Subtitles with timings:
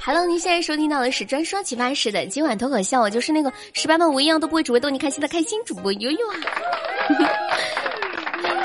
[0.00, 6.36] Hello，您现在收听到的是专说奇葩事的今晚脱口秀，我就是那个十八般武艺样都不会，只会逗你开心的开心主播悠悠啊。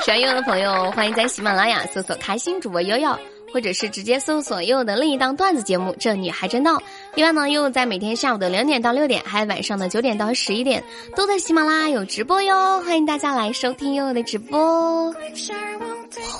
[0.02, 3.16] 喜欢悠悠的朋友，欢迎在喜马拉雅搜索“开心主播悠悠”。
[3.52, 6.76] 或者是直接搜索悠悠的另一档段子节目《这女孩真闹》。
[7.16, 10.82] 另外呢，悠悠在每天下午的两点到六点，还有晚上的九点到十一点，
[11.14, 12.80] 都在喜马拉雅有直播哟。
[12.80, 15.14] 欢迎大家来收听悠悠的直播，我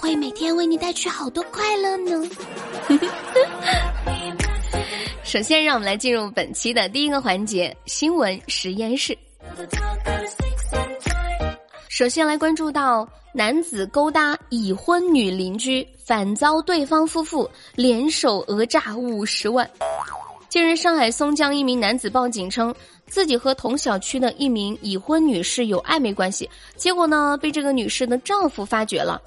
[0.00, 2.28] 会每天为你带去好多快乐呢。
[5.22, 9.16] 首先，让我们来进入本期的第一个环节——新闻实验室。
[11.88, 19.68] 首先来关注到男子勾搭已婚女邻居，反遭对方夫妇联手讹诈五十万。
[20.54, 22.72] 近日，上海松江一名男子报警称，
[23.08, 29.20] 自己和同小区的一名已婚女士有暧昧关系，结果呢被这个女士的丈夫发觉了，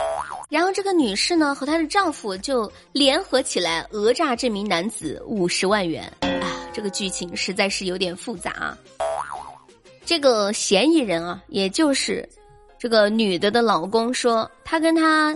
[0.50, 6.10] 然后这个女士呢和她的丈夫就联合起来讹诈这名男子五十万元。
[6.22, 8.78] 啊，这个剧情实在是有点复杂啊。
[10.06, 12.26] 这个嫌疑人啊，也就是。
[12.80, 15.36] 这个女的的老公说，他跟他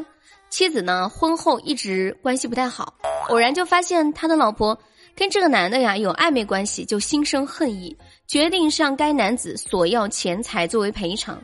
[0.50, 2.94] 妻子呢婚后一直关系不太好，
[3.28, 4.78] 偶然就发现他的老婆
[5.16, 7.96] 跟这个男的呀有暧昧关系，就心生恨意，
[8.28, 11.42] 决定向该男子索要钱财作为赔偿。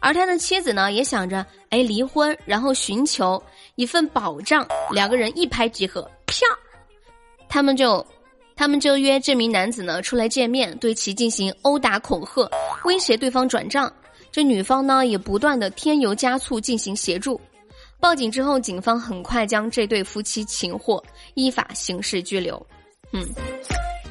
[0.00, 3.42] 而他的妻子呢也想着，哎，离婚，然后寻求
[3.74, 4.66] 一份保障。
[4.92, 6.36] 两个人一拍即合，啪，
[7.48, 8.06] 他们就，
[8.54, 12.48] 他们就约这名男子呢出来见面，对其进行殴打恐吓，
[12.84, 13.92] 威胁对方转账。
[14.30, 17.40] 这女方呢也不断的添油加醋进行协助，
[17.98, 21.02] 报警之后，警方很快将这对夫妻擒获，
[21.34, 22.64] 依法刑事拘留。
[23.12, 23.26] 嗯，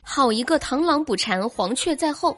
[0.03, 2.37] 好一个螳螂捕蝉，黄雀在后。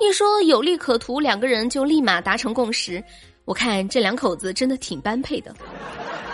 [0.00, 3.02] 一说有利可图，两个人就立马达成共识。
[3.44, 5.54] 我看这两口子真的挺般配的，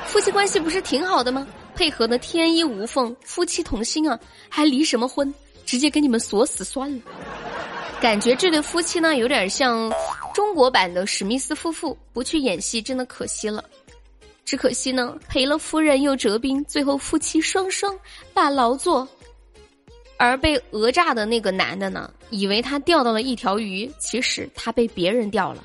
[0.06, 1.46] 夫妻关系不是挺好的吗？
[1.74, 5.32] 配合的天衣无缝，夫妻同心啊，还离什么婚？
[5.64, 7.02] 直接给你们锁死算了。
[8.00, 9.90] 感觉这对夫妻呢，有点像
[10.34, 13.64] 中国版的史密斯夫妇，不去演戏真的可惜了。
[14.44, 17.98] 只可惜呢，赔了夫人又折兵，最后夫妻双双
[18.34, 19.08] 把劳作。
[20.16, 25.64] 而被讹诈的那个男的呢，以为他钓到了一条鱼，其实他被别人钓了。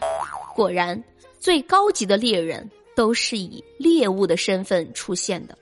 [0.56, 1.02] 果然，
[1.40, 5.58] 最高级的猎人都是以猎物的身份出现的。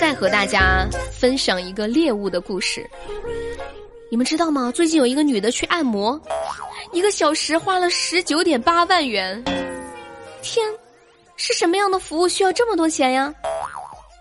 [0.00, 2.88] 再和大家分享一个猎物的故事。
[4.10, 4.70] 你们知道吗？
[4.72, 6.20] 最近有一个女的去按摩，
[6.92, 9.42] 一个小时花了十九点八万元。
[10.42, 10.64] 天，
[11.46, 13.30] 是什么样的服务需要这么多钱呀？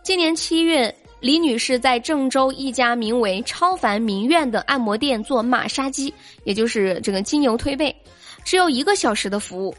[0.03, 6.13] 今年七月，李女士在郑州一家名为“超凡名苑”的按摩店做马杀鸡，
[6.43, 7.95] 也就是这个精油推背，
[8.43, 9.73] 只有一个小时的服务。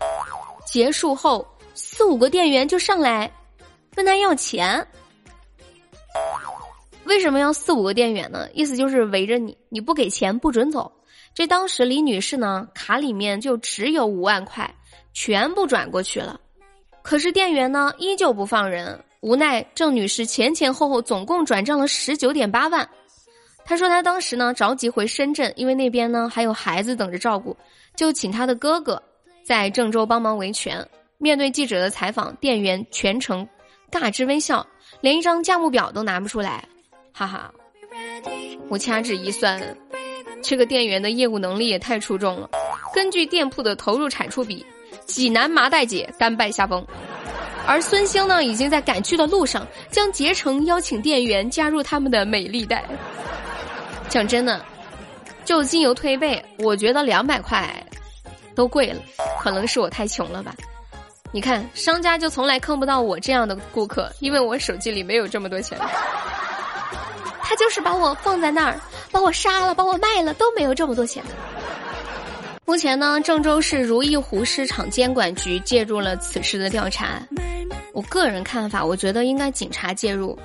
[0.65, 3.31] 结束后，四五个店员就上来
[3.97, 4.83] 问她要钱。
[7.04, 8.49] 为什么要四五个店员呢？
[8.54, 10.91] 意思就是围着你，你不给钱不准走。
[11.34, 14.75] 这当时李女士呢，卡里面就只有五万块，
[15.12, 16.41] 全部转过去了。
[17.04, 18.98] 可是店员呢，依旧不放人。
[19.20, 22.88] 无奈郑女士前前后后总共转账了十九点八万。
[23.62, 27.54] 她说她当时呢着急回深圳，因为那边呢还有孩子等着照顾，
[27.94, 29.00] 就请她的哥哥
[29.44, 30.87] 在郑州帮忙维权。
[31.19, 33.47] 面对记者的采访，店员全程
[33.91, 34.66] 尬之微笑，
[35.03, 36.66] 连一张价目表都拿不出来。
[37.12, 37.53] 哈哈，
[38.69, 39.62] 我掐指一算，
[40.42, 42.48] 这个店员的业务能力也太出众了。
[42.94, 44.65] 根据店铺的投入产出比，
[45.06, 46.84] 济南麻袋姐甘拜下风。
[47.66, 52.84] 而孙兴呢，已经在赶去的路上，将竭诚邀请店员加入他们的美丽袋。
[54.09, 54.60] 讲真的，
[55.44, 57.75] 就精油推背，我觉得两百块
[58.54, 59.00] 都贵了，
[59.41, 60.54] 可能是我太穷了吧。
[61.32, 65.78] 你看，商家就从来坑不到我这样的顾客，因为我手机里没有这么多钱。
[67.42, 68.78] 他就是把我放在那儿，
[69.10, 71.25] 把我杀了，把我卖了，都没有这么多钱。
[72.67, 77.21] 目前呢，郑州市如意湖市场监管局介入了此事的调查。
[77.93, 80.37] 我个人看法，我觉得应该警察介入。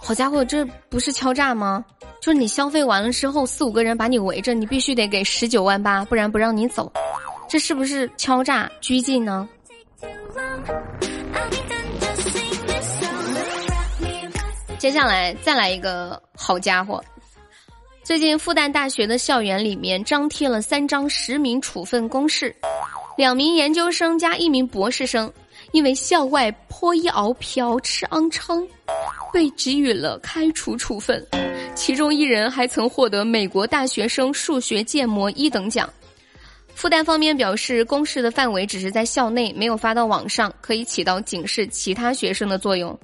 [0.00, 1.84] 好家伙，这不是敲诈吗？
[2.20, 6.92] 就是你消费完了之后，四五个人把你围着，你必须得给十九万八，不然不让你走。
[7.48, 9.48] 这是不是敲诈拘禁呢？
[14.78, 17.02] 接下来再来一个好家伙！
[18.04, 22.54] 最近复旦大学的校园里面张贴了三张实名处分公示，
[23.16, 25.32] 两名研究生加一名博士生
[25.70, 28.66] 因为校外泼衣熬嫖吃肮娼，
[29.32, 31.24] 被给予了开除处分。
[31.76, 35.88] 其中一人还曾获得美国大学生数学建模一等奖。
[36.74, 42.98] 复旦方面表示，公示的范围只是在校内，没有发到网上，可以起到警示其他学生的作用。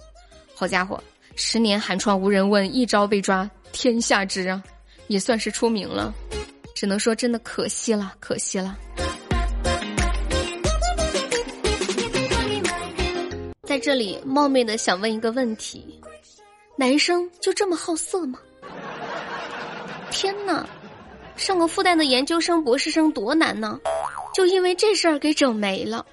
[0.57, 1.01] 好家伙，
[1.37, 4.63] 十年寒窗无人问，一朝被抓天下知啊，
[5.09, 6.15] 也算是出名了。
[6.75, 8.79] 只能说真的可惜了，可惜了。
[13.65, 16.01] 在这里冒昧的想问一个问题：
[16.77, 18.39] 男生就这么好色吗？
[20.11, 20.65] 天哪！
[21.37, 23.79] 上个复旦的研究生、博士生多难呢，
[24.35, 26.05] 就因为这事儿给整没了。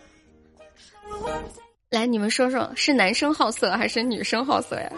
[1.89, 4.91] 来，你们说说，是男生好色还是女生好色呀？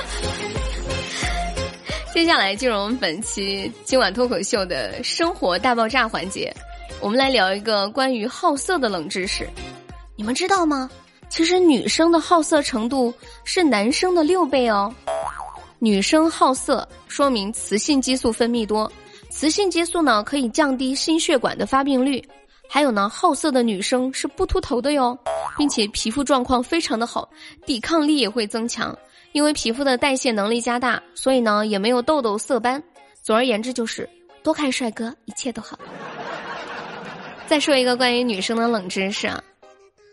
[2.18, 6.52] 接下来进入我们本期今晚脱口秀的生活大爆炸环节，
[7.00, 9.48] 我们来聊一个关于好色的冷知识。
[10.16, 10.90] 你们知道吗？
[11.28, 14.92] 其实女生的好色程度是男生的六倍哦。
[15.78, 18.90] 女生好色，说明雌性激素分泌多。
[19.30, 22.20] 雌性激素呢，可以降低心血管的发病率。
[22.68, 25.18] 还有呢，好色的女生是不秃头的哟，
[25.56, 27.28] 并且皮肤状况非常的好，
[27.64, 28.96] 抵抗力也会增强。
[29.32, 32.82] 因为皮肤的代谢能力加大，所以呢，也没有痘痘色斑。
[33.22, 34.08] 总而言之，就是
[34.42, 35.78] 多看帅哥，一切都好。
[37.46, 39.42] 再说一个关于女生的冷知识啊，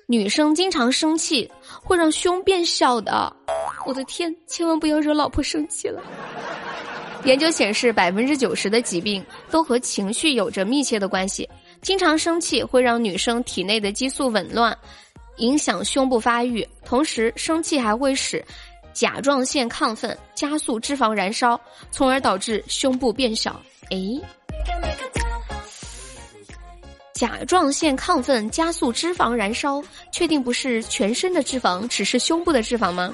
[0.06, 1.50] 女生经常生气
[1.82, 3.34] 会让胸变小的。
[3.86, 6.02] 我的天，千万不要惹老婆生气了。
[7.24, 11.48] 研究显示，百分之九十的疾病都和情绪有着密切的关系。
[11.82, 14.78] 经常生气会让女生体内的激素紊乱，
[15.38, 16.68] 影响胸部发育。
[16.84, 18.44] 同时，生气还会使
[18.94, 21.60] 甲状腺亢奋，加速脂肪燃烧，
[21.92, 23.62] 从而导致胸部变小。
[23.92, 24.20] 诶，
[27.14, 33.14] 甲状腺亢奋加速脂肪燃烧，确定不是全身的脂肪，只是胸部的脂肪吗？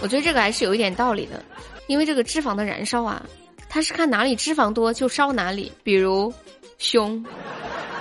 [0.00, 1.42] 我觉得这个还是有一点道理的，
[1.86, 3.24] 因为这个脂肪的燃烧啊，
[3.68, 6.32] 它是看哪里脂肪多就烧哪里，比如
[6.78, 7.24] 胸，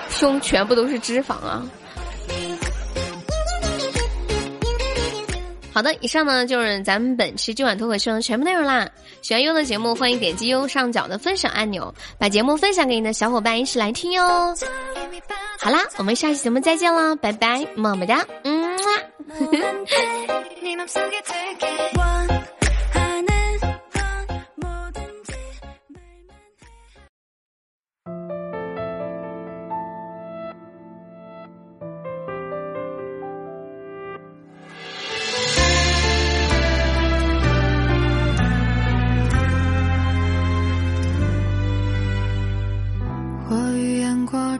[0.10, 1.64] 胸全部都是脂肪啊。
[5.74, 8.88] 好的，以上呢就是咱们本期今晚脱口秀的全部内容啦。
[9.22, 14.54] 喜欢优的节目，欢迎点击右上角的分享按钮，把节目分享给你的小伙伴一起来听哟。
[15.60, 18.74] 好啦，我们下期节目再见啦，拜拜，么么哒，嗯。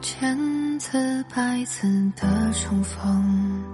[0.04, 3.64] 千次百次的重逢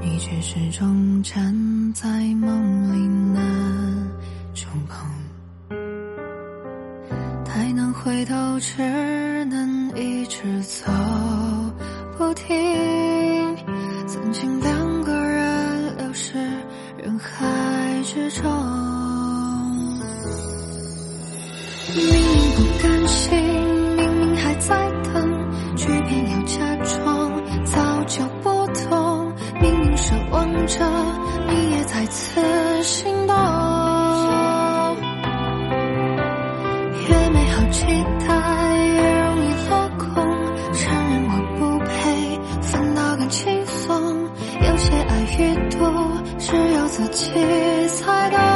[0.00, 1.54] 你却始终站
[1.92, 3.44] 在梦里难
[4.54, 4.96] 重逢
[7.44, 10.90] 太难回头只能一直走
[12.16, 12.56] 不停
[14.06, 16.38] 曾经两个人流失
[16.96, 17.44] 人海
[18.02, 18.50] 之中
[21.94, 23.47] 明明不甘心
[30.68, 30.84] 着，
[31.48, 32.40] 你也再次
[32.82, 33.34] 心动，
[37.08, 37.86] 越美好期
[38.26, 40.06] 待越容易落空，
[40.74, 44.28] 承认我不配，反倒更轻松，
[44.60, 45.40] 有些爱与
[45.78, 45.80] 多，
[46.38, 47.32] 只有自己
[47.96, 48.47] 才懂。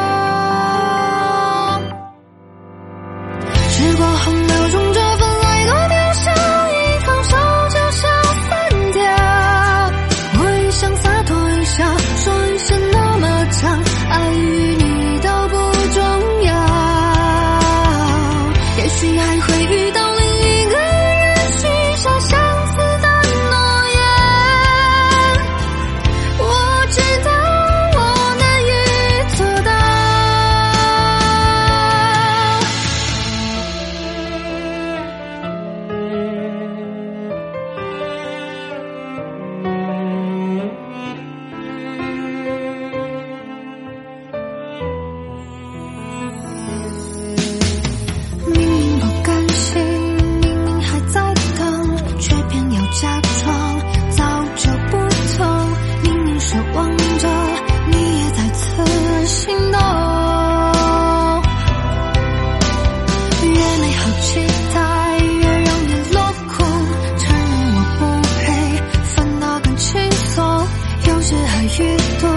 [71.73, 71.83] 许
[72.21, 72.29] 多，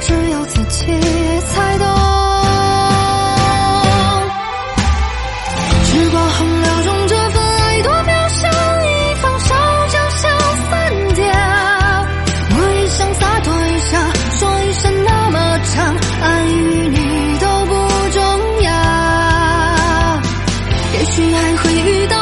[0.00, 1.86] 只有自己才懂。
[5.84, 9.54] 时光洪流中，这份爱多渺小，一放手
[9.88, 10.26] 就消
[10.70, 10.72] 散
[11.16, 11.22] 掉。
[12.56, 14.00] 我也想洒脱一笑，
[14.38, 17.72] 说一生那么长，爱与你都不
[18.10, 18.22] 重
[18.62, 18.72] 要，
[20.94, 22.17] 也许还会遇到。